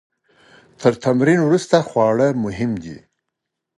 [0.81, 2.97] تر تمرین وروسته خواړه مهم دي.